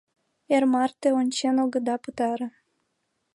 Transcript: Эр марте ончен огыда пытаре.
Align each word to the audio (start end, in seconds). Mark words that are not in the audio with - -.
Эр 0.55 0.63
марте 0.73 1.09
ончен 1.19 1.55
огыда 1.63 1.95
пытаре. 2.03 2.47